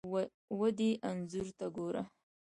[0.59, 2.01] ودې انځور ته ګوره!